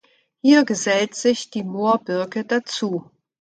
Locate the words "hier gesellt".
0.41-1.13